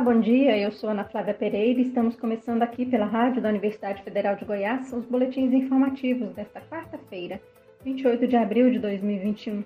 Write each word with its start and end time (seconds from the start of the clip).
Bom 0.00 0.20
dia. 0.20 0.56
Eu 0.56 0.70
sou 0.70 0.90
Ana 0.90 1.02
Flávia 1.02 1.34
Pereira 1.34 1.80
e 1.80 1.82
estamos 1.82 2.14
começando 2.14 2.62
aqui 2.62 2.86
pela 2.86 3.04
Rádio 3.04 3.42
da 3.42 3.48
Universidade 3.48 4.00
Federal 4.04 4.36
de 4.36 4.44
Goiás 4.44 4.92
os 4.92 5.04
boletins 5.04 5.52
informativos 5.52 6.32
desta 6.34 6.60
quarta-feira, 6.60 7.40
28 7.84 8.28
de 8.28 8.36
abril 8.36 8.70
de 8.70 8.78
2021. 8.78 9.64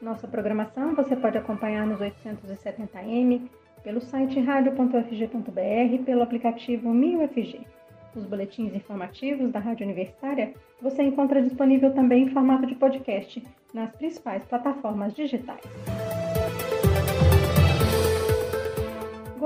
Nossa 0.00 0.28
programação 0.28 0.94
você 0.94 1.16
pode 1.16 1.36
acompanhar 1.36 1.84
nos 1.84 1.98
870m, 1.98 3.48
pelo 3.82 4.00
site 4.00 4.38
radio.fg.br 4.38 5.94
e 5.94 5.98
pelo 5.98 6.22
aplicativo 6.22 6.88
MinUFG. 6.88 7.66
Os 8.14 8.24
boletins 8.24 8.72
informativos 8.72 9.50
da 9.50 9.58
Rádio 9.58 9.84
Universitária 9.84 10.54
você 10.80 11.02
encontra 11.02 11.42
disponível 11.42 11.92
também 11.92 12.22
em 12.22 12.30
formato 12.30 12.66
de 12.66 12.76
podcast 12.76 13.42
nas 13.74 13.90
principais 13.96 14.44
plataformas 14.44 15.12
digitais. 15.12 15.64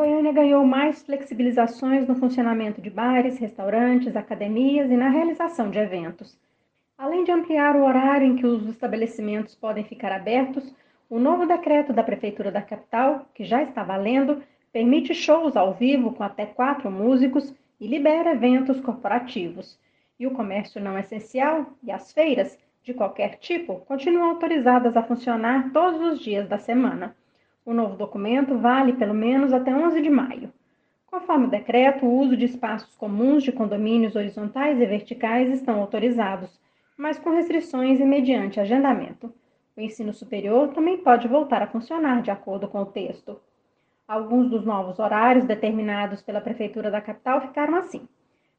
Goiânia 0.01 0.33
ganhou 0.33 0.65
mais 0.65 1.03
flexibilizações 1.03 2.09
no 2.09 2.15
funcionamento 2.15 2.81
de 2.81 2.89
bares, 2.89 3.37
restaurantes, 3.37 4.17
academias 4.17 4.91
e 4.91 4.97
na 4.97 5.11
realização 5.11 5.71
de 5.71 5.79
eventos. 5.79 6.39
Além 6.97 7.23
de 7.23 7.31
ampliar 7.31 7.77
o 7.77 7.85
horário 7.85 8.27
em 8.27 8.35
que 8.35 8.47
os 8.47 8.67
estabelecimentos 8.67 9.55
podem 9.55 9.85
ficar 9.85 10.11
abertos, 10.11 10.75
o 11.11 11.19
novo 11.19 11.45
decreto 11.45 11.93
da 11.93 12.03
Prefeitura 12.03 12.51
da 12.51 12.63
capital, 12.63 13.27
que 13.35 13.45
já 13.45 13.63
está 13.63 13.85
valendo, 13.85 14.43
permite 14.73 15.13
shows 15.13 15.55
ao 15.55 15.75
vivo 15.75 16.15
com 16.15 16.23
até 16.23 16.47
quatro 16.47 16.91
músicos 16.91 17.55
e 17.79 17.87
libera 17.87 18.33
eventos 18.33 18.81
corporativos. 18.81 19.79
E 20.19 20.27
o 20.27 20.31
comércio 20.31 20.81
não 20.81 20.97
essencial 20.97 21.75
e 21.83 21.93
as 21.93 22.11
feiras, 22.11 22.59
de 22.83 22.95
qualquer 22.95 23.37
tipo, 23.37 23.81
continuam 23.81 24.31
autorizadas 24.31 24.97
a 24.97 25.03
funcionar 25.03 25.71
todos 25.75 26.01
os 26.01 26.21
dias 26.21 26.48
da 26.48 26.57
semana. 26.57 27.15
O 27.70 27.73
novo 27.73 27.95
documento 27.95 28.59
vale 28.59 28.95
pelo 28.95 29.15
menos 29.15 29.52
até 29.52 29.73
11 29.73 30.02
de 30.02 30.11
maio. 30.11 30.52
Conforme 31.06 31.47
o 31.47 31.50
decreto, 31.50 32.05
o 32.05 32.19
uso 32.19 32.36
de 32.36 32.45
espaços 32.45 32.97
comuns 32.97 33.45
de 33.45 33.53
condomínios 33.53 34.17
horizontais 34.17 34.81
e 34.81 34.86
verticais 34.86 35.48
estão 35.53 35.78
autorizados, 35.80 36.61
mas 36.97 37.17
com 37.17 37.30
restrições 37.30 38.00
e 38.00 38.05
mediante 38.05 38.58
agendamento. 38.58 39.33
O 39.77 39.80
ensino 39.80 40.12
superior 40.12 40.70
também 40.70 40.98
pode 40.98 41.28
voltar 41.28 41.62
a 41.62 41.69
funcionar 41.69 42.22
de 42.22 42.33
acordo 42.33 42.67
com 42.67 42.83
o 42.83 42.86
texto. 42.86 43.41
Alguns 44.08 44.50
dos 44.50 44.64
novos 44.64 44.98
horários 44.98 45.45
determinados 45.45 46.20
pela 46.20 46.41
Prefeitura 46.41 46.91
da 46.91 47.00
capital 47.00 47.41
ficaram 47.41 47.77
assim: 47.77 48.08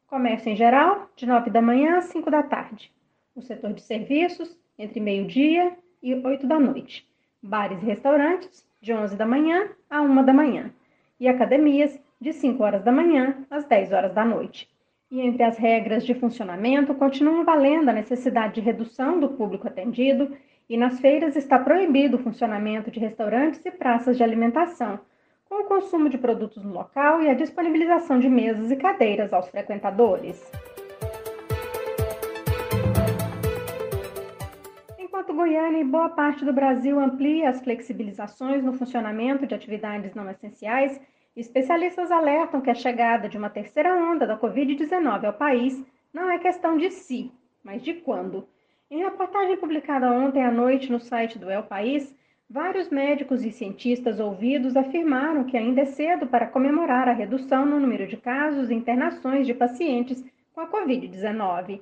comércio 0.07 0.49
em 0.49 0.55
geral, 0.55 1.09
de 1.17 1.25
9 1.25 1.49
da 1.49 1.61
manhã 1.61 1.97
às 1.97 2.05
5 2.05 2.31
da 2.31 2.43
tarde. 2.43 2.89
O 3.35 3.41
setor 3.41 3.73
de 3.73 3.81
serviços, 3.81 4.57
entre 4.79 5.01
meio-dia 5.01 5.75
e 6.01 6.15
8 6.15 6.47
da 6.47 6.57
noite. 6.57 7.05
Bares 7.43 7.83
e 7.83 7.85
restaurantes, 7.85 8.70
de 8.81 8.93
11 8.93 9.15
da 9.15 9.25
manhã 9.25 9.69
a 9.89 10.01
1 10.01 10.25
da 10.25 10.33
manhã, 10.33 10.71
e 11.19 11.27
academias, 11.27 11.99
de 12.19 12.33
5 12.33 12.63
horas 12.63 12.83
da 12.83 12.91
manhã 12.91 13.45
às 13.49 13.63
10 13.65 13.93
horas 13.93 14.13
da 14.13 14.25
noite. 14.25 14.67
E 15.09 15.21
entre 15.21 15.43
as 15.43 15.57
regras 15.57 16.05
de 16.05 16.13
funcionamento 16.13 16.93
continua 16.95 17.43
valendo 17.43 17.89
a 17.89 17.93
necessidade 17.93 18.55
de 18.55 18.61
redução 18.61 19.19
do 19.19 19.29
público 19.29 19.67
atendido, 19.67 20.35
e 20.69 20.77
nas 20.77 20.99
feiras 20.99 21.35
está 21.35 21.59
proibido 21.59 22.17
o 22.17 22.23
funcionamento 22.23 22.89
de 22.89 22.99
restaurantes 22.99 23.65
e 23.65 23.71
praças 23.71 24.17
de 24.17 24.23
alimentação, 24.23 24.99
com 25.49 25.63
o 25.63 25.65
consumo 25.65 26.09
de 26.09 26.17
produtos 26.17 26.63
no 26.63 26.71
local 26.71 27.21
e 27.21 27.29
a 27.29 27.33
disponibilização 27.33 28.19
de 28.19 28.29
mesas 28.29 28.71
e 28.71 28.75
cadeiras 28.77 29.33
aos 29.33 29.49
frequentadores. 29.49 30.41
Enquanto 35.31 35.47
Goiânia 35.47 35.79
e 35.79 35.85
boa 35.85 36.09
parte 36.09 36.43
do 36.43 36.51
Brasil 36.51 36.99
amplia 36.99 37.49
as 37.49 37.61
flexibilizações 37.61 38.61
no 38.61 38.73
funcionamento 38.73 39.47
de 39.47 39.55
atividades 39.55 40.13
não 40.13 40.29
essenciais, 40.29 40.99
especialistas 41.37 42.11
alertam 42.11 42.59
que 42.59 42.69
a 42.69 42.75
chegada 42.75 43.29
de 43.29 43.37
uma 43.37 43.49
terceira 43.49 43.95
onda 43.95 44.27
da 44.27 44.37
Covid-19 44.37 45.23
ao 45.23 45.31
país 45.31 45.81
não 46.13 46.29
é 46.29 46.37
questão 46.37 46.77
de 46.77 46.91
se, 46.91 47.31
mas 47.63 47.81
de 47.81 47.93
quando. 47.93 48.45
Em 48.89 49.03
reportagem 49.03 49.55
publicada 49.55 50.11
ontem 50.11 50.43
à 50.43 50.51
noite 50.51 50.91
no 50.91 50.99
site 50.99 51.39
do 51.39 51.49
El 51.49 51.63
País, 51.63 52.13
vários 52.49 52.89
médicos 52.89 53.45
e 53.45 53.53
cientistas 53.53 54.19
ouvidos 54.19 54.75
afirmaram 54.75 55.45
que 55.45 55.55
ainda 55.55 55.81
é 55.81 55.85
cedo 55.85 56.27
para 56.27 56.47
comemorar 56.47 57.07
a 57.07 57.13
redução 57.13 57.65
no 57.65 57.79
número 57.79 58.05
de 58.05 58.17
casos 58.17 58.69
e 58.69 58.73
internações 58.73 59.47
de 59.47 59.53
pacientes 59.53 60.21
com 60.53 60.59
a 60.59 60.67
Covid-19. 60.67 61.79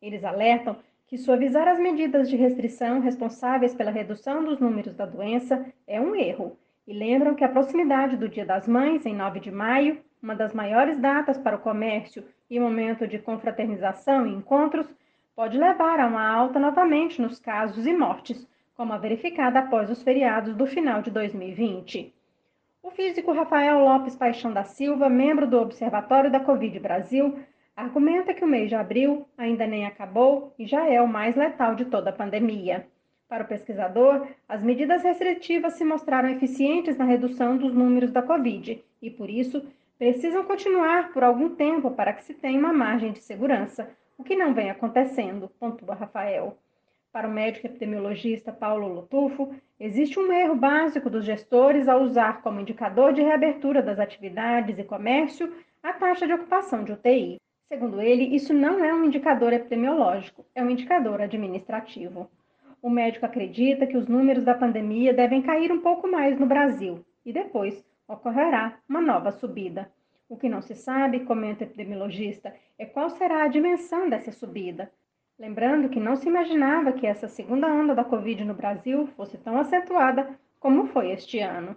Eles 0.00 0.22
alertam 0.22 0.76
que 1.06 1.18
suavizar 1.18 1.68
as 1.68 1.78
medidas 1.78 2.28
de 2.28 2.36
restrição 2.36 3.00
responsáveis 3.00 3.74
pela 3.74 3.90
redução 3.90 4.44
dos 4.44 4.58
números 4.58 4.94
da 4.94 5.06
doença 5.06 5.64
é 5.86 6.00
um 6.00 6.14
erro, 6.14 6.56
e 6.86 6.92
lembram 6.92 7.34
que 7.34 7.44
a 7.44 7.48
proximidade 7.48 8.16
do 8.16 8.28
Dia 8.28 8.44
das 8.44 8.68
Mães, 8.68 9.06
em 9.06 9.14
9 9.14 9.40
de 9.40 9.50
maio, 9.50 10.00
uma 10.22 10.34
das 10.34 10.54
maiores 10.54 10.98
datas 10.98 11.38
para 11.38 11.56
o 11.56 11.60
comércio 11.60 12.24
e 12.48 12.58
momento 12.58 13.06
de 13.06 13.18
confraternização 13.18 14.26
e 14.26 14.32
encontros, 14.32 14.86
pode 15.34 15.58
levar 15.58 16.00
a 16.00 16.06
uma 16.06 16.26
alta 16.26 16.58
novamente 16.58 17.20
nos 17.20 17.38
casos 17.38 17.86
e 17.86 17.92
mortes, 17.92 18.46
como 18.76 18.92
a 18.92 18.98
verificada 18.98 19.60
após 19.60 19.90
os 19.90 20.02
feriados 20.02 20.54
do 20.54 20.66
final 20.66 21.02
de 21.02 21.10
2020. 21.10 22.12
O 22.82 22.90
físico 22.90 23.32
Rafael 23.32 23.78
Lopes 23.78 24.14
Paixão 24.14 24.52
da 24.52 24.64
Silva, 24.64 25.08
membro 25.08 25.46
do 25.46 25.58
Observatório 25.58 26.30
da 26.30 26.40
Covid 26.40 26.78
Brasil, 26.80 27.38
argumenta 27.76 28.32
que 28.32 28.44
o 28.44 28.48
mês 28.48 28.68
de 28.68 28.74
abril 28.74 29.26
ainda 29.36 29.66
nem 29.66 29.84
acabou 29.84 30.54
e 30.58 30.66
já 30.66 30.88
é 30.88 31.00
o 31.00 31.08
mais 31.08 31.34
letal 31.34 31.74
de 31.74 31.84
toda 31.84 32.10
a 32.10 32.12
pandemia. 32.12 32.86
Para 33.28 33.44
o 33.44 33.46
pesquisador, 33.48 34.28
as 34.48 34.62
medidas 34.62 35.02
restritivas 35.02 35.74
se 35.74 35.84
mostraram 35.84 36.28
eficientes 36.28 36.96
na 36.96 37.04
redução 37.04 37.56
dos 37.56 37.74
números 37.74 38.12
da 38.12 38.22
Covid 38.22 38.82
e, 39.02 39.10
por 39.10 39.28
isso, 39.28 39.64
precisam 39.98 40.44
continuar 40.44 41.12
por 41.12 41.24
algum 41.24 41.48
tempo 41.48 41.90
para 41.90 42.12
que 42.12 42.22
se 42.22 42.34
tenha 42.34 42.58
uma 42.58 42.72
margem 42.72 43.12
de 43.12 43.20
segurança, 43.20 43.90
o 44.16 44.22
que 44.22 44.36
não 44.36 44.54
vem 44.54 44.70
acontecendo, 44.70 45.50
pontua 45.58 45.94
Rafael. 45.94 46.56
Para 47.12 47.28
o 47.28 47.32
médico 47.32 47.66
epidemiologista 47.66 48.52
Paulo 48.52 48.88
Lotufo, 48.88 49.54
existe 49.78 50.18
um 50.18 50.32
erro 50.32 50.54
básico 50.54 51.08
dos 51.08 51.24
gestores 51.24 51.88
ao 51.88 52.02
usar 52.02 52.42
como 52.42 52.60
indicador 52.60 53.12
de 53.12 53.22
reabertura 53.22 53.82
das 53.82 53.98
atividades 53.98 54.78
e 54.78 54.84
comércio 54.84 55.52
a 55.82 55.92
taxa 55.92 56.26
de 56.26 56.32
ocupação 56.32 56.84
de 56.84 56.92
UTI. 56.92 57.36
Segundo 57.68 58.00
ele, 58.00 58.36
isso 58.36 58.52
não 58.52 58.84
é 58.84 58.94
um 58.94 59.04
indicador 59.04 59.52
epidemiológico, 59.52 60.44
é 60.54 60.62
um 60.62 60.70
indicador 60.70 61.20
administrativo. 61.20 62.30
O 62.82 62.90
médico 62.90 63.24
acredita 63.24 63.86
que 63.86 63.96
os 63.96 64.06
números 64.06 64.44
da 64.44 64.54
pandemia 64.54 65.14
devem 65.14 65.40
cair 65.40 65.72
um 65.72 65.80
pouco 65.80 66.06
mais 66.06 66.38
no 66.38 66.46
Brasil 66.46 67.04
e 67.24 67.32
depois 67.32 67.82
ocorrerá 68.06 68.78
uma 68.88 69.00
nova 69.00 69.30
subida. 69.32 69.90
O 70.28 70.36
que 70.36 70.48
não 70.48 70.60
se 70.60 70.74
sabe, 70.74 71.20
comenta 71.20 71.64
o 71.64 71.66
epidemiologista, 71.66 72.54
é 72.78 72.84
qual 72.84 73.08
será 73.10 73.44
a 73.44 73.48
dimensão 73.48 74.08
dessa 74.08 74.30
subida. 74.30 74.90
Lembrando 75.38 75.88
que 75.88 75.98
não 75.98 76.16
se 76.16 76.28
imaginava 76.28 76.92
que 76.92 77.06
essa 77.06 77.26
segunda 77.26 77.66
onda 77.66 77.94
da 77.94 78.04
Covid 78.04 78.44
no 78.44 78.54
Brasil 78.54 79.06
fosse 79.16 79.38
tão 79.38 79.58
acentuada 79.58 80.38
como 80.60 80.86
foi 80.86 81.10
este 81.10 81.40
ano. 81.40 81.76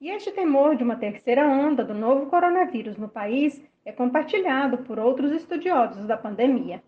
E 0.00 0.08
este 0.10 0.30
temor 0.30 0.76
de 0.76 0.84
uma 0.84 0.96
terceira 0.96 1.46
onda 1.46 1.84
do 1.84 1.92
novo 1.92 2.26
coronavírus 2.26 2.96
no 2.96 3.08
país 3.08 3.60
é 3.88 3.92
compartilhado 3.92 4.76
por 4.78 4.98
outros 4.98 5.32
estudiosos 5.32 6.06
da 6.06 6.14
pandemia. 6.14 6.82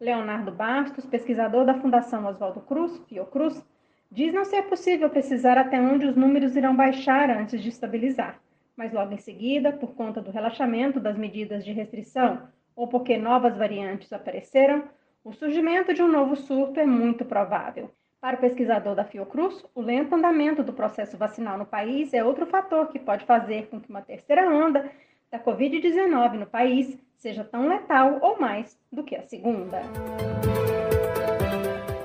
Leonardo 0.00 0.52
Bastos, 0.52 1.04
pesquisador 1.04 1.64
da 1.64 1.74
Fundação 1.74 2.24
Oswaldo 2.24 2.60
Cruz, 2.60 2.96
Fiocruz, 3.08 3.66
diz 4.12 4.32
não 4.32 4.44
ser 4.44 4.62
possível 4.62 5.10
precisar 5.10 5.58
até 5.58 5.80
onde 5.80 6.06
os 6.06 6.14
números 6.14 6.54
irão 6.54 6.76
baixar 6.76 7.30
antes 7.30 7.60
de 7.60 7.68
estabilizar, 7.68 8.38
mas 8.76 8.92
logo 8.92 9.12
em 9.12 9.18
seguida, 9.18 9.72
por 9.72 9.96
conta 9.96 10.22
do 10.22 10.30
relaxamento 10.30 11.00
das 11.00 11.18
medidas 11.18 11.64
de 11.64 11.72
restrição 11.72 12.46
ou 12.76 12.86
porque 12.86 13.18
novas 13.18 13.56
variantes 13.56 14.12
apareceram, 14.12 14.84
o 15.24 15.32
surgimento 15.32 15.92
de 15.92 16.00
um 16.00 16.08
novo 16.08 16.36
surto 16.36 16.78
é 16.78 16.86
muito 16.86 17.24
provável. 17.24 17.90
Para 18.20 18.36
o 18.36 18.40
pesquisador 18.40 18.94
da 18.94 19.04
Fiocruz, 19.04 19.64
o 19.74 19.80
lento 19.80 20.14
andamento 20.14 20.62
do 20.62 20.72
processo 20.72 21.16
vacinal 21.16 21.58
no 21.58 21.66
país 21.66 22.14
é 22.14 22.22
outro 22.22 22.46
fator 22.46 22.86
que 22.86 23.00
pode 23.00 23.24
fazer 23.24 23.66
com 23.66 23.80
que 23.80 23.90
uma 23.90 24.02
terceira 24.02 24.48
onda 24.48 24.88
da 25.36 25.38
Covid-19 25.38 26.38
no 26.38 26.46
país 26.46 26.98
seja 27.18 27.44
tão 27.44 27.68
letal 27.68 28.18
ou 28.22 28.40
mais 28.40 28.78
do 28.90 29.04
que 29.04 29.14
a 29.14 29.22
segunda. 29.22 29.82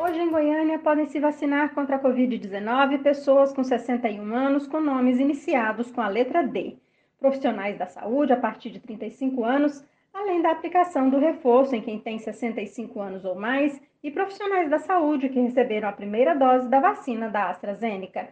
Hoje 0.04 0.20
em 0.20 0.30
Goiânia 0.30 0.78
podem 0.80 1.06
se 1.08 1.18
vacinar 1.18 1.74
contra 1.74 1.96
a 1.96 2.00
Covid-19 2.00 3.02
pessoas 3.02 3.54
com 3.54 3.64
61 3.64 4.36
anos 4.36 4.68
com 4.68 4.82
nomes 4.82 5.18
iniciados 5.18 5.90
com 5.92 6.02
a 6.02 6.10
letra 6.10 6.44
D, 6.44 6.76
profissionais 7.18 7.78
da 7.78 7.86
saúde 7.86 8.34
a 8.34 8.38
partir 8.38 8.70
de 8.70 8.82
35 8.82 9.46
anos, 9.46 9.86
além 10.14 10.42
da 10.42 10.52
aplicação 10.52 11.10
do 11.10 11.18
reforço 11.18 11.74
em 11.74 11.82
quem 11.82 12.00
tem 12.00 12.20
65 12.20 13.00
anos 13.00 13.24
ou 13.24 13.36
mais 13.36 13.82
e 14.04 14.12
profissionais 14.12 14.70
da 14.70 14.80
saúde 14.80 15.30
que 15.30 15.40
receberam 15.40 15.88
a 15.88 15.94
primeira 15.94 16.36
dose 16.36 16.68
da 16.68 16.82
vacina 16.82 17.30
da 17.30 17.50
AstraZeneca. 17.50 18.28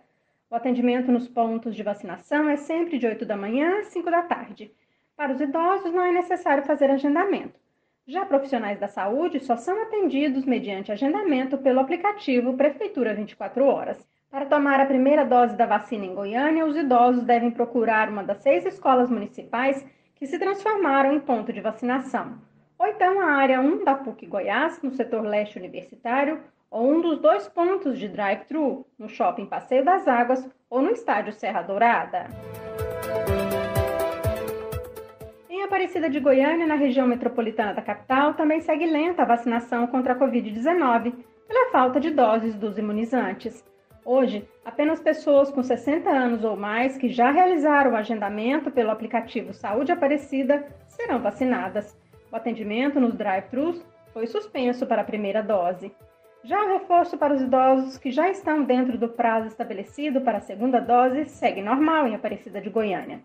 O 0.52 0.56
atendimento 0.56 1.10
nos 1.10 1.28
pontos 1.28 1.74
de 1.74 1.84
vacinação 1.84 2.50
é 2.50 2.58
sempre 2.58 2.98
de 2.98 3.08
8 3.08 3.26
da 3.26 3.38
manhã 3.38 3.80
às 3.80 3.88
5 3.88 4.12
da 4.12 4.24
tarde. 4.24 4.74
Para 5.20 5.34
os 5.34 5.42
idosos, 5.42 5.92
não 5.92 6.02
é 6.02 6.14
necessário 6.14 6.64
fazer 6.64 6.90
agendamento. 6.90 7.60
Já 8.08 8.26
profissionais 8.26 8.80
da 8.80 8.88
saúde 8.88 9.42
só 9.42 9.58
são 9.58 9.84
atendidos 9.84 10.46
mediante 10.46 10.94
agendamento 10.94 11.58
pelo 11.58 11.82
aplicativo 11.82 12.56
Prefeitura 12.56 13.14
24 13.14 13.66
Horas. 13.66 14.08
Para 14.32 14.46
tomar 14.46 14.80
a 14.80 14.86
primeira 14.86 15.26
dose 15.26 15.58
da 15.58 15.66
vacina 15.66 16.06
em 16.06 16.16
Goiânia, 16.16 16.66
os 16.66 16.78
idosos 16.78 17.26
devem 17.26 17.52
procurar 17.52 18.08
uma 18.08 18.24
das 18.24 18.38
seis 18.38 18.66
escolas 18.66 19.10
municipais 19.10 19.86
que 20.16 20.26
se 20.26 20.40
transformaram 20.40 21.12
em 21.12 21.20
ponto 21.20 21.52
de 21.52 21.60
vacinação, 21.60 22.38
ou 22.78 22.88
então 22.88 23.20
a 23.20 23.26
área 23.34 23.60
1 23.60 23.84
da 23.84 23.96
PUC 23.96 24.26
Goiás, 24.26 24.82
no 24.82 24.92
setor 24.92 25.24
leste 25.26 25.60
universitário, 25.60 26.40
ou 26.72 26.94
um 26.94 27.02
dos 27.02 27.20
dois 27.20 27.46
pontos 27.50 28.00
de 28.00 28.08
drive-thru, 28.08 28.88
no 28.98 29.10
shopping 29.10 29.48
Passeio 29.48 29.84
das 29.84 30.08
Águas 30.08 30.50
ou 30.70 30.82
no 30.82 30.92
estádio 30.92 31.34
Serra 31.34 31.62
Dourada. 31.62 32.28
Aparecida 35.70 36.10
de 36.10 36.20
Goiânia, 36.20 36.66
na 36.66 36.74
região 36.74 37.06
metropolitana 37.06 37.76
da 37.76 37.82
capital, 37.84 38.34
também 38.34 38.60
segue 38.60 38.88
lenta 38.88 39.22
a 39.22 39.26
vacinação 39.26 39.86
contra 39.86 40.14
a 40.14 40.16
Covid-19, 40.16 41.14
pela 41.48 41.72
falta 41.72 42.00
de 42.00 42.10
doses 42.10 42.56
dos 42.56 42.80
imunizantes. 42.80 43.64
Hoje, 44.04 44.50
apenas 44.66 45.00
pessoas 45.00 45.52
com 45.52 45.62
60 45.62 46.10
anos 46.10 46.44
ou 46.44 46.58
mais 46.58 46.98
que 46.98 47.08
já 47.08 47.30
realizaram 47.30 47.92
o 47.92 47.96
agendamento 47.96 48.72
pelo 48.72 48.90
aplicativo 48.90 49.54
Saúde 49.54 49.92
Aparecida 49.92 50.66
serão 50.88 51.22
vacinadas. 51.22 51.96
O 52.32 52.36
atendimento 52.36 53.00
nos 53.00 53.14
drive-thrus 53.14 53.86
foi 54.12 54.26
suspenso 54.26 54.88
para 54.88 55.04
a 55.04 55.06
primeira 55.06 55.44
dose. 55.44 55.92
Já 56.44 56.66
o 56.66 56.80
reforço 56.80 57.16
para 57.16 57.36
os 57.36 57.44
idosos 57.44 57.96
que 57.96 58.10
já 58.10 58.28
estão 58.28 58.64
dentro 58.64 58.98
do 58.98 59.08
prazo 59.08 59.46
estabelecido 59.46 60.22
para 60.22 60.40
a 60.40 60.42
segunda 60.42 60.80
dose 60.80 61.26
segue 61.26 61.62
normal 61.62 62.08
em 62.08 62.16
Aparecida 62.16 62.60
de 62.60 62.72
Goiânia. 62.72 63.22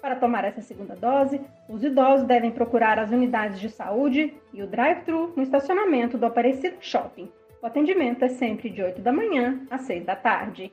Para 0.00 0.16
tomar 0.16 0.44
essa 0.44 0.62
segunda 0.62 0.96
dose, 0.96 1.40
os 1.68 1.84
idosos 1.84 2.26
devem 2.26 2.50
procurar 2.50 2.98
as 2.98 3.10
unidades 3.10 3.60
de 3.60 3.68
saúde 3.68 4.34
e 4.52 4.62
o 4.62 4.66
drive-thru 4.66 5.32
no 5.36 5.42
estacionamento 5.42 6.16
do 6.16 6.24
Aparecida 6.24 6.76
Shopping. 6.80 7.30
O 7.62 7.66
atendimento 7.66 8.24
é 8.24 8.28
sempre 8.28 8.70
de 8.70 8.82
8 8.82 9.02
da 9.02 9.12
manhã 9.12 9.60
às 9.70 9.82
6 9.82 10.06
da 10.06 10.16
tarde. 10.16 10.72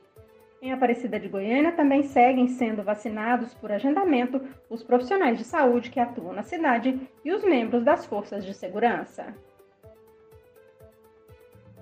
Em 0.62 0.72
Aparecida 0.72 1.20
de 1.20 1.28
Goiânia 1.28 1.72
também 1.72 2.02
seguem 2.02 2.48
sendo 2.48 2.82
vacinados 2.82 3.52
por 3.54 3.70
agendamento 3.70 4.40
os 4.70 4.82
profissionais 4.82 5.36
de 5.36 5.44
saúde 5.44 5.90
que 5.90 6.00
atuam 6.00 6.32
na 6.32 6.42
cidade 6.42 6.98
e 7.22 7.30
os 7.30 7.44
membros 7.44 7.84
das 7.84 8.06
forças 8.06 8.44
de 8.44 8.54
segurança. 8.54 9.36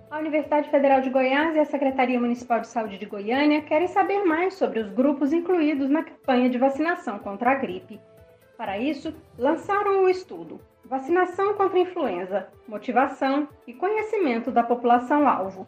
A 0.09 0.19
Universidade 0.19 0.71
Federal 0.71 1.01
de 1.01 1.11
Goiás 1.11 1.57
e 1.57 1.59
a 1.59 1.65
Secretaria 1.65 2.21
Municipal 2.21 2.61
de 2.61 2.69
Saúde 2.69 2.97
de 2.97 3.07
Goiânia 3.07 3.63
querem 3.63 3.89
saber 3.89 4.25
mais 4.25 4.55
sobre 4.55 4.79
os 4.79 4.89
grupos 4.89 5.33
incluídos 5.33 5.91
na 5.91 6.05
campanha 6.05 6.49
de 6.49 6.59
vacinação 6.59 7.19
contra 7.19 7.51
a 7.51 7.55
gripe. 7.57 8.01
Para 8.57 8.79
isso, 8.79 9.13
lançaram 9.37 10.05
o 10.05 10.09
estudo 10.09 10.61
Vacinação 10.89 11.55
contra 11.55 11.81
influenza, 11.81 12.47
motivação 12.69 13.49
e 13.67 13.75
conhecimento 13.75 14.53
da 14.53 14.63
população-alvo. 14.63 15.67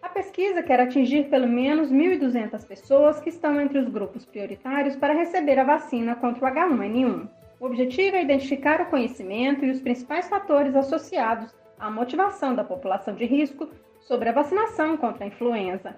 A 0.00 0.08
pesquisa 0.08 0.62
quer 0.62 0.78
atingir 0.78 1.28
pelo 1.28 1.48
menos 1.48 1.90
1.200 1.90 2.64
pessoas 2.64 3.18
que 3.18 3.28
estão 3.28 3.60
entre 3.60 3.80
os 3.80 3.88
grupos 3.88 4.24
prioritários 4.24 4.94
para 4.94 5.14
receber 5.14 5.58
a 5.58 5.64
vacina 5.64 6.14
contra 6.14 6.44
o 6.44 6.48
H1N1. 6.48 7.28
O 7.58 7.66
objetivo 7.66 8.14
é 8.14 8.22
identificar 8.22 8.80
o 8.80 8.86
conhecimento 8.86 9.64
e 9.64 9.70
os 9.72 9.80
principais 9.80 10.28
fatores 10.28 10.76
associados 10.76 11.52
à 11.82 11.90
motivação 11.90 12.54
da 12.54 12.62
população 12.62 13.12
de 13.12 13.24
risco 13.24 13.68
sobre 13.98 14.28
a 14.28 14.32
vacinação 14.32 14.96
contra 14.96 15.24
a 15.24 15.26
influenza. 15.26 15.96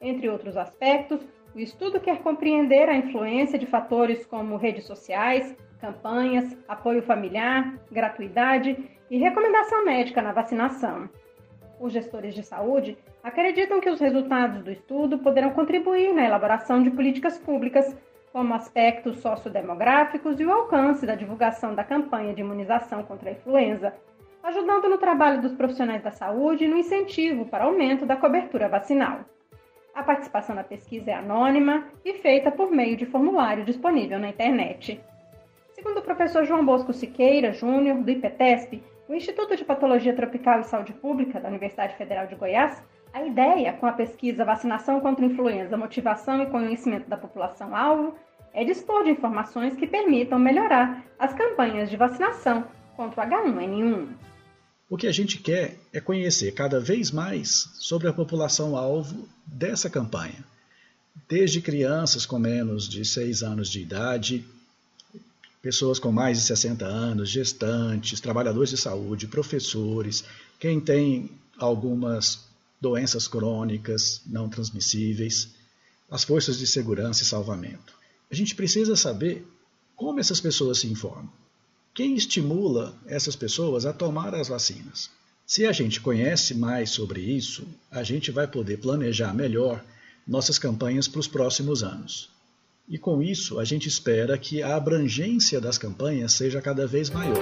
Entre 0.00 0.28
outros 0.28 0.56
aspectos, 0.56 1.24
o 1.54 1.60
estudo 1.60 2.00
quer 2.00 2.18
compreender 2.22 2.88
a 2.88 2.96
influência 2.96 3.56
de 3.56 3.64
fatores 3.64 4.26
como 4.26 4.56
redes 4.56 4.84
sociais, 4.84 5.56
campanhas, 5.80 6.58
apoio 6.66 7.02
familiar, 7.02 7.72
gratuidade 7.92 8.76
e 9.08 9.16
recomendação 9.16 9.84
médica 9.84 10.20
na 10.20 10.32
vacinação. 10.32 11.08
Os 11.78 11.92
gestores 11.92 12.34
de 12.34 12.42
saúde 12.42 12.98
acreditam 13.22 13.80
que 13.80 13.90
os 13.90 14.00
resultados 14.00 14.64
do 14.64 14.72
estudo 14.72 15.20
poderão 15.20 15.50
contribuir 15.50 16.12
na 16.12 16.24
elaboração 16.24 16.82
de 16.82 16.90
políticas 16.90 17.38
públicas, 17.38 17.96
como 18.32 18.54
aspectos 18.54 19.18
sociodemográficos 19.18 20.40
e 20.40 20.44
o 20.44 20.50
alcance 20.50 21.06
da 21.06 21.14
divulgação 21.14 21.76
da 21.76 21.84
campanha 21.84 22.34
de 22.34 22.40
imunização 22.40 23.04
contra 23.04 23.30
a 23.30 23.32
influenza, 23.34 23.94
ajudando 24.42 24.88
no 24.88 24.98
trabalho 24.98 25.40
dos 25.40 25.52
profissionais 25.52 26.02
da 26.02 26.10
saúde 26.10 26.64
e 26.64 26.68
no 26.68 26.76
incentivo 26.76 27.46
para 27.46 27.64
aumento 27.64 28.04
da 28.04 28.16
cobertura 28.16 28.68
vacinal. 28.68 29.20
A 29.94 30.02
participação 30.02 30.56
na 30.56 30.64
pesquisa 30.64 31.10
é 31.10 31.14
anônima 31.14 31.86
e 32.04 32.14
feita 32.14 32.50
por 32.50 32.70
meio 32.70 32.96
de 32.96 33.06
formulário 33.06 33.64
disponível 33.64 34.18
na 34.18 34.28
internet. 34.28 35.00
Segundo 35.72 35.98
o 35.98 36.02
professor 36.02 36.44
João 36.44 36.64
Bosco 36.64 36.92
Siqueira 36.92 37.52
Júnior, 37.52 37.98
do 37.98 38.10
IPTESP, 38.10 38.82
o 39.08 39.14
Instituto 39.14 39.56
de 39.56 39.64
Patologia 39.64 40.14
Tropical 40.14 40.60
e 40.60 40.64
Saúde 40.64 40.92
Pública 40.94 41.38
da 41.38 41.48
Universidade 41.48 41.94
Federal 41.96 42.26
de 42.26 42.34
Goiás, 42.34 42.82
a 43.12 43.22
ideia 43.22 43.74
com 43.74 43.86
a 43.86 43.92
pesquisa 43.92 44.44
Vacinação 44.44 45.00
contra 45.00 45.24
Influenza, 45.24 45.76
Motivação 45.76 46.42
e 46.42 46.46
Conhecimento 46.46 47.08
da 47.08 47.16
População-Alvo 47.16 48.14
é 48.54 48.64
dispor 48.64 49.04
de 49.04 49.10
informações 49.10 49.76
que 49.76 49.86
permitam 49.86 50.38
melhorar 50.38 51.04
as 51.18 51.34
campanhas 51.34 51.90
de 51.90 51.96
vacinação 51.96 52.64
contra 52.96 53.22
o 53.22 53.26
H1N1. 53.26 54.31
O 54.92 54.96
que 54.98 55.06
a 55.06 55.10
gente 55.10 55.38
quer 55.38 55.78
é 55.90 56.02
conhecer 56.02 56.52
cada 56.52 56.78
vez 56.78 57.10
mais 57.10 57.70
sobre 57.80 58.08
a 58.08 58.12
população-alvo 58.12 59.26
dessa 59.46 59.88
campanha, 59.88 60.44
desde 61.26 61.62
crianças 61.62 62.26
com 62.26 62.38
menos 62.38 62.86
de 62.86 63.02
6 63.02 63.42
anos 63.42 63.70
de 63.70 63.80
idade, 63.80 64.44
pessoas 65.62 65.98
com 65.98 66.12
mais 66.12 66.36
de 66.36 66.44
60 66.44 66.84
anos, 66.84 67.30
gestantes, 67.30 68.20
trabalhadores 68.20 68.68
de 68.68 68.76
saúde, 68.76 69.26
professores, 69.26 70.24
quem 70.60 70.78
tem 70.78 71.30
algumas 71.56 72.40
doenças 72.78 73.26
crônicas 73.26 74.20
não 74.26 74.46
transmissíveis, 74.46 75.54
as 76.10 76.22
forças 76.22 76.58
de 76.58 76.66
segurança 76.66 77.22
e 77.22 77.24
salvamento. 77.24 77.94
A 78.30 78.34
gente 78.34 78.54
precisa 78.54 78.94
saber 78.94 79.42
como 79.96 80.20
essas 80.20 80.38
pessoas 80.38 80.80
se 80.80 80.86
informam. 80.86 81.32
Quem 81.94 82.14
estimula 82.14 82.94
essas 83.06 83.36
pessoas 83.36 83.84
a 83.84 83.92
tomar 83.92 84.34
as 84.34 84.48
vacinas? 84.48 85.10
Se 85.44 85.66
a 85.66 85.72
gente 85.72 86.00
conhece 86.00 86.54
mais 86.54 86.88
sobre 86.88 87.20
isso, 87.20 87.68
a 87.90 88.02
gente 88.02 88.30
vai 88.30 88.46
poder 88.46 88.78
planejar 88.78 89.34
melhor 89.34 89.84
nossas 90.26 90.58
campanhas 90.58 91.06
para 91.06 91.20
os 91.20 91.28
próximos 91.28 91.82
anos. 91.82 92.30
E 92.88 92.96
com 92.96 93.22
isso, 93.22 93.60
a 93.60 93.64
gente 93.64 93.88
espera 93.88 94.38
que 94.38 94.62
a 94.62 94.74
abrangência 94.74 95.60
das 95.60 95.76
campanhas 95.76 96.32
seja 96.32 96.62
cada 96.62 96.86
vez 96.86 97.10
maior. 97.10 97.36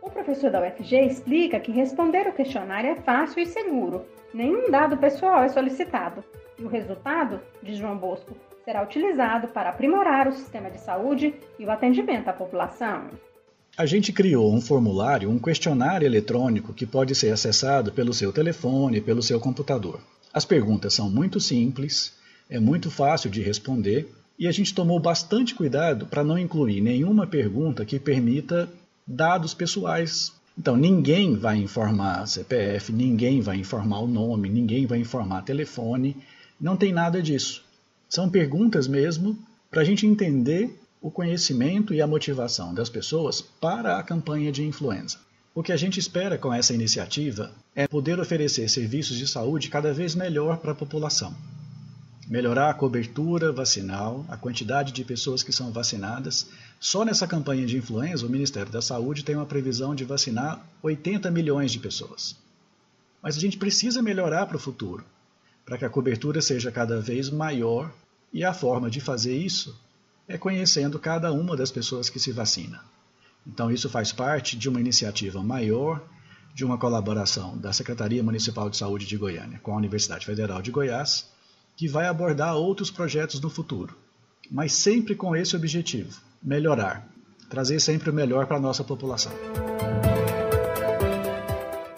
O 0.00 0.08
professor 0.08 0.48
da 0.48 0.62
UFG 0.64 1.04
explica 1.04 1.58
que 1.58 1.72
responder 1.72 2.28
o 2.28 2.32
questionário 2.32 2.90
é 2.90 2.94
fácil 3.02 3.42
e 3.42 3.46
seguro. 3.46 4.06
Nenhum 4.32 4.70
dado 4.70 4.96
pessoal 4.96 5.42
é 5.42 5.48
solicitado. 5.48 6.22
E 6.56 6.62
o 6.62 6.68
resultado, 6.68 7.40
diz 7.60 7.76
João 7.76 7.98
Bosco, 7.98 8.36
será 8.64 8.84
utilizado 8.84 9.48
para 9.48 9.70
aprimorar 9.70 10.28
o 10.28 10.32
sistema 10.32 10.70
de 10.70 10.80
saúde 10.80 11.34
e 11.58 11.64
o 11.64 11.72
atendimento 11.72 12.28
à 12.28 12.32
população. 12.32 13.10
A 13.74 13.86
gente 13.86 14.12
criou 14.12 14.54
um 14.54 14.60
formulário, 14.60 15.30
um 15.30 15.38
questionário 15.38 16.04
eletrônico 16.04 16.74
que 16.74 16.84
pode 16.84 17.14
ser 17.14 17.30
acessado 17.32 17.90
pelo 17.90 18.12
seu 18.12 18.30
telefone, 18.30 19.00
pelo 19.00 19.22
seu 19.22 19.40
computador. 19.40 19.98
As 20.32 20.44
perguntas 20.44 20.92
são 20.92 21.10
muito 21.10 21.40
simples, 21.40 22.12
é 22.50 22.60
muito 22.60 22.90
fácil 22.90 23.30
de 23.30 23.40
responder 23.40 24.12
e 24.38 24.46
a 24.46 24.52
gente 24.52 24.74
tomou 24.74 25.00
bastante 25.00 25.54
cuidado 25.54 26.04
para 26.04 26.22
não 26.22 26.38
incluir 26.38 26.82
nenhuma 26.82 27.26
pergunta 27.26 27.84
que 27.84 27.98
permita 27.98 28.68
dados 29.06 29.54
pessoais. 29.54 30.32
Então, 30.58 30.76
ninguém 30.76 31.34
vai 31.34 31.56
informar 31.56 32.26
CPF, 32.26 32.92
ninguém 32.92 33.40
vai 33.40 33.56
informar 33.56 34.00
o 34.00 34.06
nome, 34.06 34.50
ninguém 34.50 34.84
vai 34.84 34.98
informar 34.98 35.42
telefone, 35.42 36.14
não 36.60 36.76
tem 36.76 36.92
nada 36.92 37.22
disso. 37.22 37.64
São 38.06 38.28
perguntas 38.28 38.86
mesmo 38.86 39.38
para 39.70 39.80
a 39.80 39.84
gente 39.84 40.06
entender 40.06 40.78
o 41.02 41.10
conhecimento 41.10 41.92
e 41.92 42.00
a 42.00 42.06
motivação 42.06 42.72
das 42.72 42.88
pessoas 42.88 43.42
para 43.42 43.98
a 43.98 44.02
campanha 44.02 44.50
de 44.50 44.64
influenza. 44.64 45.18
O 45.54 45.62
que 45.62 45.72
a 45.72 45.76
gente 45.76 46.00
espera 46.00 46.38
com 46.38 46.54
essa 46.54 46.72
iniciativa 46.72 47.52
é 47.74 47.86
poder 47.86 48.18
oferecer 48.18 48.70
serviços 48.70 49.18
de 49.18 49.28
saúde 49.28 49.68
cada 49.68 49.92
vez 49.92 50.14
melhor 50.14 50.56
para 50.56 50.72
a 50.72 50.76
população 50.76 51.34
melhorar 52.32 52.70
a 52.70 52.74
cobertura 52.74 53.52
vacinal, 53.52 54.24
a 54.26 54.38
quantidade 54.38 54.90
de 54.90 55.04
pessoas 55.04 55.42
que 55.42 55.52
são 55.52 55.70
vacinadas. 55.70 56.48
Só 56.80 57.04
nessa 57.04 57.26
campanha 57.26 57.66
de 57.66 57.76
influenza, 57.76 58.24
o 58.26 58.30
Ministério 58.30 58.72
da 58.72 58.80
Saúde 58.80 59.22
tem 59.22 59.36
uma 59.36 59.44
previsão 59.44 59.94
de 59.94 60.04
vacinar 60.04 60.64
80 60.82 61.30
milhões 61.30 61.70
de 61.70 61.78
pessoas. 61.78 62.34
Mas 63.22 63.36
a 63.36 63.40
gente 63.40 63.58
precisa 63.58 64.00
melhorar 64.00 64.46
para 64.46 64.56
o 64.56 64.60
futuro, 64.60 65.04
para 65.66 65.76
que 65.76 65.84
a 65.84 65.90
cobertura 65.90 66.40
seja 66.40 66.72
cada 66.72 66.98
vez 67.02 67.28
maior, 67.28 67.92
e 68.32 68.42
a 68.42 68.54
forma 68.54 68.90
de 68.90 68.98
fazer 68.98 69.36
isso 69.36 69.78
é 70.28 70.38
conhecendo 70.38 70.98
cada 70.98 71.32
uma 71.32 71.56
das 71.56 71.70
pessoas 71.70 72.08
que 72.08 72.18
se 72.18 72.32
vacina. 72.32 72.80
Então, 73.46 73.70
isso 73.70 73.90
faz 73.90 74.12
parte 74.12 74.56
de 74.56 74.68
uma 74.68 74.80
iniciativa 74.80 75.42
maior, 75.42 76.02
de 76.54 76.64
uma 76.64 76.78
colaboração 76.78 77.56
da 77.56 77.72
Secretaria 77.72 78.22
Municipal 78.22 78.68
de 78.70 78.76
Saúde 78.76 79.06
de 79.06 79.16
Goiânia 79.16 79.58
com 79.62 79.72
a 79.72 79.76
Universidade 79.76 80.26
Federal 80.26 80.60
de 80.62 80.70
Goiás 80.70 81.32
que 81.76 81.88
vai 81.88 82.06
abordar 82.06 82.54
outros 82.56 82.90
projetos 82.90 83.40
no 83.40 83.50
futuro, 83.50 83.96
mas 84.50 84.72
sempre 84.72 85.14
com 85.14 85.34
esse 85.34 85.56
objetivo: 85.56 86.20
melhorar, 86.42 87.08
trazer 87.48 87.80
sempre 87.80 88.10
o 88.10 88.12
melhor 88.12 88.46
para 88.46 88.56
a 88.56 88.60
nossa 88.60 88.84
população. 88.84 89.32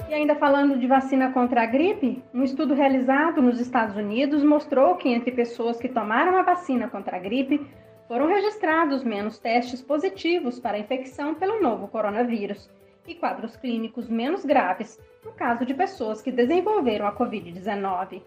E 0.08 0.14
ainda 0.14 0.36
falando 0.36 0.78
de 0.78 0.86
vacina 0.86 1.32
contra 1.32 1.62
a 1.62 1.66
gripe, 1.66 2.22
um 2.32 2.42
estudo 2.42 2.74
realizado 2.74 3.42
nos 3.42 3.60
Estados 3.60 3.96
Unidos 3.96 4.42
mostrou 4.42 4.96
que 4.96 5.08
entre 5.08 5.32
pessoas 5.32 5.78
que 5.78 5.88
tomaram 5.88 6.36
a 6.38 6.42
vacina 6.42 6.88
contra 6.88 7.16
a 7.16 7.20
gripe, 7.20 7.60
foram 8.06 8.26
registrados 8.26 9.02
menos 9.02 9.38
testes 9.38 9.80
positivos 9.80 10.60
para 10.60 10.78
infecção 10.78 11.34
pelo 11.34 11.60
novo 11.62 11.88
coronavírus 11.88 12.70
e 13.06 13.14
quadros 13.14 13.56
clínicos 13.56 14.08
menos 14.08 14.44
graves 14.44 15.00
no 15.24 15.32
caso 15.32 15.64
de 15.64 15.74
pessoas 15.74 16.20
que 16.20 16.30
desenvolveram 16.30 17.06
a 17.06 17.16
Covid-19. 17.16 18.22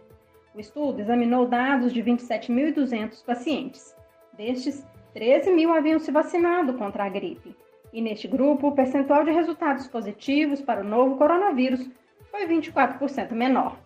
O 0.54 0.60
estudo 0.60 1.00
examinou 1.00 1.48
dados 1.48 1.94
de 1.94 2.02
27.200 2.02 3.24
pacientes. 3.24 3.96
Destes, 4.34 4.86
13 5.14 5.52
mil 5.52 5.72
haviam 5.72 6.00
se 6.00 6.12
vacinado 6.12 6.74
contra 6.74 7.06
a 7.06 7.10
gripe. 7.10 7.56
E 7.94 8.02
neste 8.02 8.28
grupo, 8.28 8.68
o 8.68 8.72
percentual 8.72 9.24
de 9.24 9.32
resultados 9.32 9.88
positivos 9.88 10.62
para 10.62 10.82
o 10.82 10.84
novo 10.84 11.18
coronavírus 11.18 11.88
foi 12.32 12.46
24% 12.48 13.32
menor. 13.32 13.78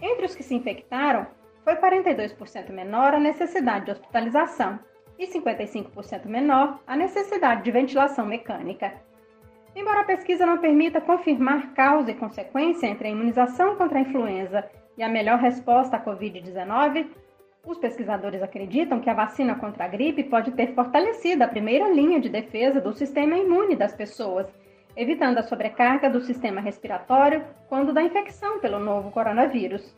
Entre 0.00 0.26
os 0.26 0.34
que 0.34 0.42
se 0.42 0.54
infectaram, 0.54 1.26
foi 1.64 1.76
42% 1.76 2.70
menor 2.70 3.14
a 3.14 3.20
necessidade 3.20 3.86
de 3.86 3.92
hospitalização 3.92 4.78
e 5.18 5.26
55% 5.26 6.26
menor 6.26 6.78
a 6.86 6.96
necessidade 6.96 7.62
de 7.62 7.70
ventilação 7.70 8.24
mecânica. 8.24 8.92
Embora 9.74 10.00
a 10.00 10.04
pesquisa 10.04 10.46
não 10.46 10.58
permita 10.58 11.00
confirmar 11.00 11.74
causa 11.74 12.10
e 12.10 12.14
consequência 12.14 12.86
entre 12.86 13.08
a 13.08 13.10
imunização 13.10 13.76
contra 13.76 13.98
a 13.98 14.02
influenza 14.02 14.64
e 14.96 15.02
a 15.02 15.08
melhor 15.08 15.38
resposta 15.38 15.96
à 15.96 16.04
Covid-19, 16.04 17.06
os 17.66 17.78
pesquisadores 17.78 18.42
acreditam 18.42 19.00
que 19.00 19.10
a 19.10 19.14
vacina 19.14 19.54
contra 19.54 19.84
a 19.84 19.88
gripe 19.88 20.24
pode 20.24 20.52
ter 20.52 20.74
fortalecido 20.74 21.44
a 21.44 21.48
primeira 21.48 21.88
linha 21.90 22.20
de 22.20 22.28
defesa 22.28 22.80
do 22.80 22.94
sistema 22.94 23.36
imune 23.36 23.76
das 23.76 23.92
pessoas, 23.92 24.46
evitando 24.96 25.38
a 25.38 25.42
sobrecarga 25.42 26.08
do 26.08 26.20
sistema 26.20 26.60
respiratório 26.60 27.44
quando 27.68 27.92
da 27.92 28.02
infecção 28.02 28.58
pelo 28.58 28.78
novo 28.78 29.10
coronavírus. 29.10 29.94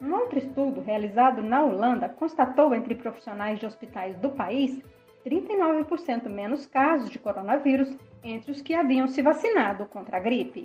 Um 0.00 0.14
outro 0.14 0.38
estudo 0.38 0.80
realizado 0.80 1.42
na 1.42 1.64
Holanda 1.64 2.08
constatou 2.08 2.72
entre 2.72 2.94
profissionais 2.94 3.58
de 3.58 3.66
hospitais 3.66 4.16
do 4.16 4.30
país 4.30 4.80
39% 5.26 6.28
menos 6.28 6.66
casos 6.66 7.10
de 7.10 7.18
coronavírus 7.18 7.96
entre 8.22 8.52
os 8.52 8.62
que 8.62 8.74
haviam 8.74 9.08
se 9.08 9.20
vacinado 9.20 9.86
contra 9.86 10.18
a 10.18 10.20
gripe. 10.20 10.64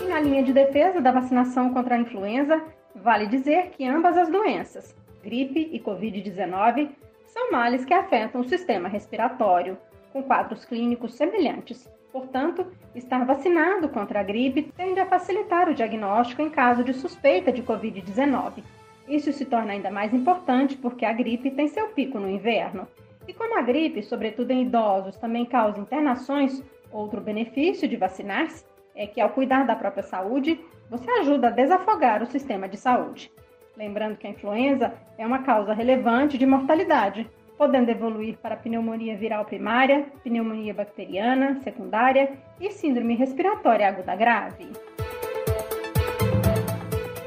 E 0.00 0.04
na 0.08 0.20
linha 0.20 0.42
de 0.42 0.52
defesa 0.52 1.00
da 1.00 1.12
vacinação 1.12 1.72
contra 1.72 1.94
a 1.94 1.98
influenza, 1.98 2.60
vale 2.92 3.28
dizer 3.28 3.70
que 3.70 3.86
ambas 3.86 4.18
as 4.18 4.28
doenças, 4.28 4.92
gripe 5.22 5.70
e 5.72 5.78
Covid-19, 5.78 6.90
são 7.26 7.52
males 7.52 7.84
que 7.84 7.94
afetam 7.94 8.40
o 8.40 8.48
sistema 8.48 8.88
respiratório, 8.88 9.78
com 10.12 10.20
quadros 10.22 10.64
clínicos 10.64 11.14
semelhantes, 11.14 11.88
Portanto, 12.12 12.66
estar 12.94 13.24
vacinado 13.24 13.88
contra 13.88 14.20
a 14.20 14.22
gripe 14.22 14.70
tende 14.76 15.00
a 15.00 15.06
facilitar 15.06 15.68
o 15.70 15.74
diagnóstico 15.74 16.42
em 16.42 16.50
caso 16.50 16.84
de 16.84 16.92
suspeita 16.92 17.50
de 17.50 17.62
Covid-19. 17.62 18.62
Isso 19.08 19.32
se 19.32 19.46
torna 19.46 19.72
ainda 19.72 19.90
mais 19.90 20.12
importante 20.12 20.76
porque 20.76 21.06
a 21.06 21.12
gripe 21.12 21.50
tem 21.50 21.68
seu 21.68 21.88
pico 21.88 22.20
no 22.20 22.28
inverno. 22.28 22.86
E 23.26 23.32
como 23.32 23.58
a 23.58 23.62
gripe, 23.62 24.02
sobretudo 24.02 24.50
em 24.50 24.62
idosos, 24.62 25.16
também 25.16 25.46
causa 25.46 25.80
internações, 25.80 26.62
outro 26.90 27.20
benefício 27.20 27.88
de 27.88 27.96
vacinar-se 27.96 28.64
é 28.94 29.06
que, 29.06 29.20
ao 29.20 29.30
cuidar 29.30 29.64
da 29.64 29.74
própria 29.74 30.02
saúde, 30.02 30.60
você 30.90 31.10
ajuda 31.12 31.48
a 31.48 31.50
desafogar 31.50 32.22
o 32.22 32.26
sistema 32.26 32.68
de 32.68 32.76
saúde. 32.76 33.32
Lembrando 33.76 34.18
que 34.18 34.26
a 34.26 34.30
influenza 34.30 34.92
é 35.16 35.26
uma 35.26 35.42
causa 35.42 35.72
relevante 35.72 36.36
de 36.36 36.44
mortalidade, 36.44 37.30
podendo 37.56 37.90
evoluir 37.90 38.36
para 38.38 38.56
pneumonia 38.56 39.16
viral 39.16 39.44
primária, 39.44 40.06
pneumonia 40.24 40.74
bacteriana 40.74 41.60
secundária 41.62 42.32
e 42.60 42.70
síndrome 42.70 43.14
respiratória 43.14 43.88
aguda 43.88 44.16
grave. 44.16 44.68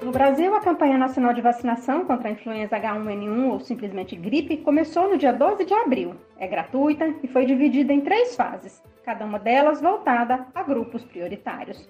No 0.05 0.11
Brasil, 0.11 0.53
a 0.53 0.59
campanha 0.59 0.99
nacional 0.99 1.33
de 1.33 1.41
vacinação 1.41 2.05
contra 2.05 2.29
a 2.29 2.31
influenza 2.31 2.79
H1N1 2.79 3.49
ou 3.49 3.59
simplesmente 3.59 4.15
gripe 4.15 4.57
começou 4.57 5.09
no 5.09 5.17
dia 5.17 5.33
12 5.33 5.65
de 5.65 5.73
abril. 5.73 6.13
É 6.37 6.47
gratuita 6.47 7.11
e 7.23 7.27
foi 7.27 7.45
dividida 7.47 7.91
em 7.91 8.01
três 8.01 8.35
fases, 8.35 8.83
cada 9.03 9.25
uma 9.25 9.39
delas 9.39 9.81
voltada 9.81 10.45
a 10.53 10.61
grupos 10.61 11.03
prioritários. 11.03 11.89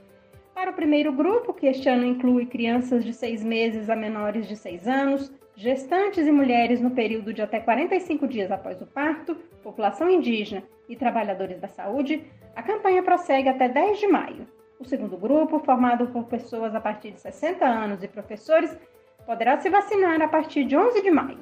Para 0.54 0.72
o 0.72 0.74
primeiro 0.74 1.12
grupo, 1.12 1.54
que 1.54 1.68
este 1.68 1.89
ano 1.89 2.06
inclui 2.06 2.46
crianças 2.46 3.04
de 3.04 3.12
seis 3.12 3.44
meses 3.44 3.89
a 3.89 3.96
menores 3.98 4.48
de 4.48 4.56
seis 4.56 4.88
anos, 4.88 5.30
gestantes 5.56 6.28
e 6.28 6.32
mulheres 6.32 6.82
no 6.82 6.92
período 6.92 7.34
de 7.34 7.42
até 7.42 7.60
45 7.60 8.28
dias 8.28 8.52
após 8.52 8.82
o 8.82 8.86
parto, 8.86 9.36
população 9.64 10.10
indígena 10.10 10.64
e 10.90 10.96
trabalhadores 10.96 11.60
da 11.60 11.68
saúde, 11.68 12.24
a 12.56 12.62
campanha 12.62 13.02
prossegue 13.02 13.50
até 13.50 13.70
10 13.70 14.00
de 14.00 14.08
maio. 14.08 14.48
O 14.80 14.86
segundo 14.86 15.18
grupo, 15.18 15.60
formado 15.60 16.08
por 16.08 16.26
pessoas 16.26 16.76
a 16.76 16.82
partir 16.82 17.12
de 17.12 17.22
60 17.22 17.66
anos 17.66 18.04
e 18.04 18.08
professores, 18.08 18.78
poderá 19.26 19.58
se 19.58 19.70
vacinar 19.70 20.22
a 20.22 20.28
partir 20.28 20.66
de 20.66 20.76
11 20.76 21.02
de 21.02 21.10
maio. 21.10 21.40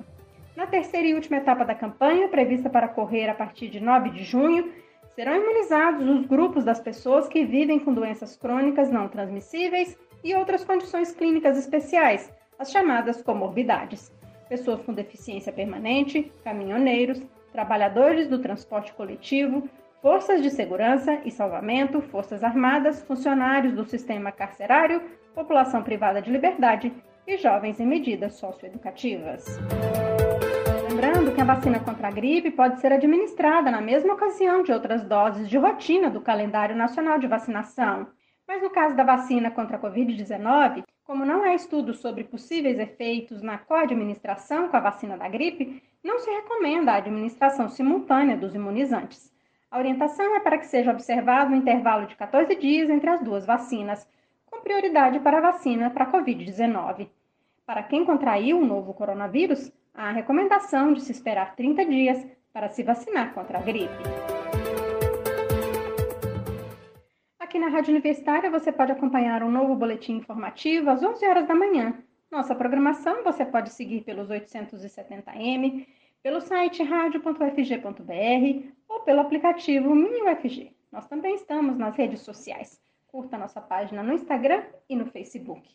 Na 0.55 0.67
terceira 0.67 1.07
e 1.07 1.15
última 1.15 1.37
etapa 1.37 1.65
da 1.65 1.73
campanha, 1.73 2.27
prevista 2.27 2.69
para 2.69 2.87
correr 2.87 3.27
a 3.27 3.33
partir 3.33 3.69
de 3.69 3.79
9 3.79 4.11
de 4.11 4.23
junho, 4.23 4.71
serão 5.15 5.35
imunizados 5.35 6.07
os 6.07 6.25
grupos 6.27 6.63
das 6.63 6.79
pessoas 6.79 7.27
que 7.27 7.43
vivem 7.43 7.79
com 7.79 7.93
doenças 7.93 8.35
crônicas 8.35 8.91
não 8.91 9.07
transmissíveis 9.07 9.97
e 10.23 10.35
outras 10.35 10.63
condições 10.63 11.11
clínicas 11.11 11.57
especiais, 11.57 12.31
as 12.63 12.71
chamadas 12.71 13.21
comorbidades. 13.21 14.11
Pessoas 14.47 14.81
com 14.81 14.93
deficiência 14.93 15.51
permanente, 15.51 16.31
caminhoneiros, 16.43 17.21
trabalhadores 17.51 18.27
do 18.29 18.39
transporte 18.39 18.93
coletivo, 18.93 19.69
forças 20.01 20.41
de 20.41 20.49
segurança 20.49 21.19
e 21.25 21.31
salvamento, 21.31 22.01
forças 22.01 22.41
armadas, 22.41 23.03
funcionários 23.03 23.73
do 23.73 23.83
sistema 23.83 24.31
carcerário, 24.31 25.01
população 25.35 25.83
privada 25.83 26.21
de 26.21 26.31
liberdade 26.31 26.93
e 27.27 27.37
jovens 27.37 27.81
em 27.81 27.85
medidas 27.85 28.35
socioeducativas. 28.35 29.45
Lembrando 30.89 31.33
que 31.33 31.41
a 31.41 31.45
vacina 31.45 31.79
contra 31.81 32.07
a 32.07 32.11
gripe 32.11 32.51
pode 32.51 32.79
ser 32.79 32.93
administrada 32.93 33.69
na 33.71 33.81
mesma 33.81 34.13
ocasião 34.13 34.63
de 34.63 34.71
outras 34.71 35.03
doses 35.03 35.49
de 35.49 35.57
rotina 35.57 36.09
do 36.09 36.21
calendário 36.21 36.75
nacional 36.75 37.19
de 37.19 37.27
vacinação. 37.27 38.07
Mas 38.47 38.61
no 38.61 38.69
caso 38.69 38.95
da 38.95 39.03
vacina 39.03 39.51
contra 39.51 39.77
a 39.77 39.79
Covid-19, 39.79 40.83
como 41.03 41.25
não 41.25 41.43
há 41.43 41.53
estudos 41.53 41.99
sobre 41.99 42.23
possíveis 42.23 42.79
efeitos 42.79 43.41
na 43.41 43.57
co-administração 43.57 44.69
com 44.69 44.77
a 44.77 44.79
vacina 44.79 45.17
da 45.17 45.27
gripe, 45.27 45.83
não 46.03 46.19
se 46.19 46.29
recomenda 46.29 46.91
a 46.91 46.97
administração 46.97 47.69
simultânea 47.69 48.37
dos 48.37 48.55
imunizantes. 48.55 49.31
A 49.69 49.79
orientação 49.79 50.35
é 50.35 50.39
para 50.39 50.57
que 50.57 50.67
seja 50.67 50.91
observado 50.91 51.51
um 51.51 51.55
intervalo 51.55 52.05
de 52.05 52.15
14 52.15 52.55
dias 52.55 52.89
entre 52.89 53.09
as 53.09 53.21
duas 53.21 53.45
vacinas, 53.45 54.07
com 54.45 54.61
prioridade 54.61 55.19
para 55.19 55.39
a 55.39 55.51
vacina 55.51 55.89
para 55.89 56.05
a 56.05 56.11
Covid-19. 56.11 57.09
Para 57.65 57.83
quem 57.83 58.05
contraiu 58.05 58.59
o 58.59 58.65
novo 58.65 58.93
coronavírus, 58.93 59.71
há 59.93 60.09
a 60.09 60.11
recomendação 60.11 60.93
de 60.93 61.01
se 61.01 61.11
esperar 61.11 61.55
30 61.55 61.85
dias 61.85 62.27
para 62.53 62.69
se 62.69 62.83
vacinar 62.83 63.33
contra 63.33 63.57
a 63.57 63.61
gripe. 63.61 64.32
Na 67.63 67.69
Rádio 67.69 67.91
Universitária 67.91 68.51
você 68.51 68.73
pode 68.73 68.91
acompanhar 68.91 69.41
um 69.41 69.49
novo 69.49 69.73
boletim 69.73 70.17
informativo 70.17 70.89
às 70.89 71.01
11 71.01 71.25
horas 71.25 71.47
da 71.47 71.55
manhã. 71.55 71.97
Nossa 72.29 72.53
programação 72.53 73.23
você 73.23 73.45
pode 73.45 73.69
seguir 73.69 74.01
pelos 74.01 74.27
870m, 74.27 75.87
pelo 76.21 76.41
site 76.41 76.83
radio.ufg.br 76.83 78.67
ou 78.89 78.99
pelo 78.99 79.21
aplicativo 79.21 79.95
MiniUFG. 79.95 80.75
Nós 80.91 81.07
também 81.07 81.35
estamos 81.35 81.77
nas 81.77 81.95
redes 81.95 82.19
sociais. 82.19 82.81
Curta 83.07 83.37
nossa 83.37 83.61
página 83.61 84.03
no 84.03 84.11
Instagram 84.11 84.61
e 84.89 84.95
no 84.97 85.05
Facebook. 85.05 85.69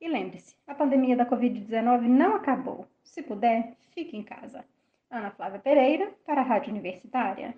E 0.00 0.08
lembre-se, 0.08 0.56
a 0.66 0.74
pandemia 0.74 1.16
da 1.16 1.26
Covid-19 1.26 2.08
não 2.08 2.34
acabou. 2.34 2.88
Se 3.04 3.22
puder, 3.22 3.76
fique 3.94 4.16
em 4.16 4.24
casa. 4.24 4.64
Ana 5.08 5.30
Flávia 5.30 5.60
Pereira, 5.60 6.12
para 6.26 6.40
a 6.40 6.44
Rádio 6.44 6.72
Universitária. 6.72 7.54